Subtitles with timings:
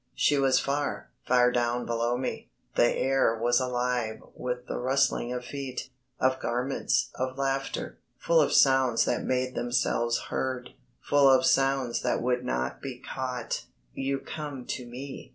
[0.15, 5.45] She was far, far down below me; the air was alive with the rustling of
[5.45, 10.71] feet, of garments, of laughter, full of sounds that made themselves heard,
[11.03, 13.65] full of sounds that would not be caught.
[13.93, 15.29] "You come to me